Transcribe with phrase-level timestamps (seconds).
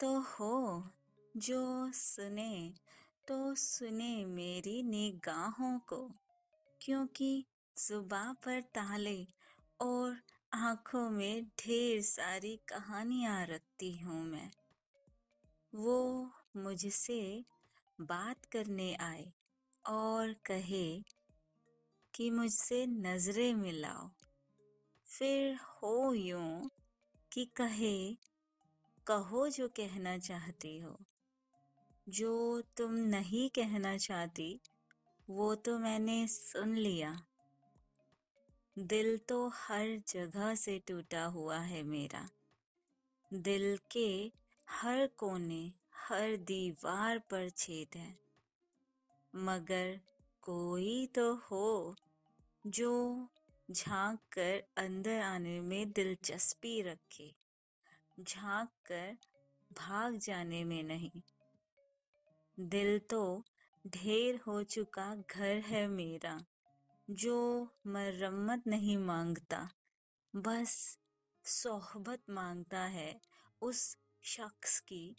[0.00, 0.84] तो हो
[1.36, 2.72] जो सुने
[3.28, 6.10] तो सुने मेरी निगाहों को।
[6.80, 7.44] क्योंकि
[7.88, 9.26] जुबा पर ताले
[9.80, 10.16] और
[10.54, 14.50] आँखों में ढेर सारी कहानियाँ रखती हूँ मैं।
[15.74, 17.44] वो मुझसे
[18.00, 19.32] बात करने आए
[19.88, 21.02] और कहे
[22.14, 24.10] कि मुझसे नज़रें मिलाओ।
[25.06, 26.70] फिर हो यूँ
[27.32, 28.29] कि कहे
[29.06, 30.98] कहो जो कहना चाहती हो।
[32.08, 34.60] जो तुम नहीं कहना चाहती,
[35.30, 37.26] वो तो मैंने सुन लिया।
[38.78, 42.30] दिल तो हर जगह से टूटा हुआ है मेरा।
[43.32, 44.32] दिल के
[44.70, 48.18] हर कोने, हर दीवार पर छेद है।
[49.34, 50.00] मगर
[50.42, 51.96] कोई तो हो,
[52.66, 53.26] जो
[53.70, 57.34] झाँक कर अंदर आने में दिलचस्पी रखे।
[58.20, 59.16] झाँक कर
[59.70, 61.20] भाग जाने में नहीं।
[62.58, 63.44] दिल तो
[63.84, 66.38] ढेर हो चुका घर है मेरा,
[67.08, 69.68] जो मरम्मत नहीं माँगता,
[70.34, 70.98] बस
[71.44, 73.20] सोहबत माँगता है
[73.62, 75.16] उस शख्स की,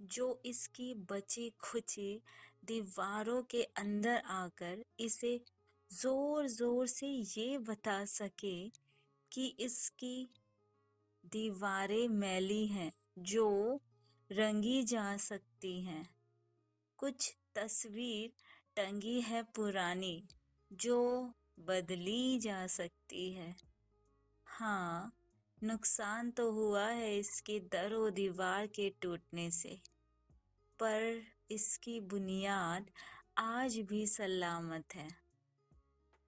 [0.00, 2.22] जो इसकी बची खुची
[2.64, 5.40] दीवारों के अंदर आकर इसे
[5.90, 8.68] ज़ोर ज़ोर से ये बता सके
[9.32, 10.28] कि इसकी
[11.32, 13.80] दीवारें मैली हैं जो
[14.32, 16.14] रंगी जा सकती हैं।
[16.98, 18.32] कुछ तस्वीर
[18.76, 20.28] टंगी है पुरानी
[20.72, 23.56] जो बदली जा सकती है।
[24.46, 25.12] हाँ
[25.62, 29.78] नुकसान तो हुआ है इसके दरो दीवार के टूटने से।
[30.80, 32.90] पर इसकी बुनियाद
[33.38, 35.08] आज भी सलामत है।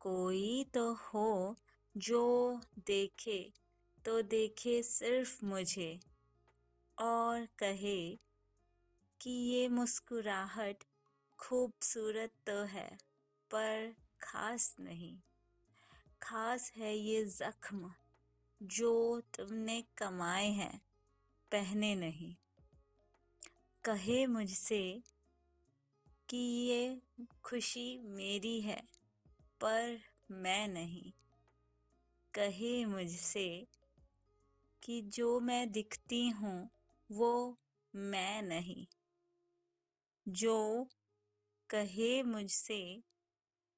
[0.00, 1.56] कोई तो हो
[1.96, 3.52] जो देखे
[4.04, 6.00] तो देखे सिर्फ़ मुझे
[6.98, 8.18] और कहे
[9.20, 10.84] कि ये मुस्कुराहट
[11.38, 12.98] खूबसूरत तो है,
[13.50, 15.18] पर खास नहीं।
[16.22, 17.92] खास है ये जख्म
[18.62, 20.78] जो तुमने कमाए हैं,
[21.52, 22.36] पहने नहीं।
[23.84, 25.02] कहे मुझसे
[26.28, 27.02] कि ये
[27.44, 28.82] खुशी मेरी है,
[29.60, 29.98] पर
[30.30, 31.12] मैं नहीं।
[32.34, 33.66] कहे मुझसे
[34.84, 36.70] कि जो मैं दिखती हूँ,
[37.12, 37.58] वो
[37.94, 38.86] मैं नहीं।
[40.28, 40.88] जो
[41.70, 43.02] कहे मुझसे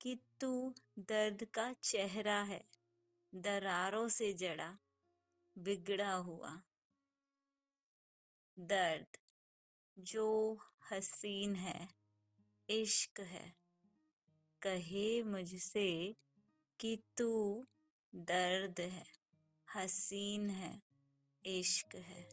[0.00, 2.64] कि तू दर्द का चेहरा है,
[3.34, 4.78] दरारों से जड़ा,
[5.58, 6.62] बिगड़ा हुआ।
[8.58, 9.18] दर्द
[9.98, 10.58] जो
[10.92, 11.88] हसीन है,
[12.70, 13.56] इश्क है,
[14.62, 16.16] कहे मुझसे
[16.80, 17.66] कि तू
[18.14, 19.06] दर्द है,
[19.74, 20.91] हसीन है।
[21.46, 22.28] इश्क है।